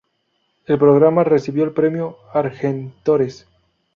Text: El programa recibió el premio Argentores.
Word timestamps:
El 0.65 0.79
programa 0.79 1.23
recibió 1.23 1.63
el 1.63 1.73
premio 1.73 2.17
Argentores. 2.33 3.45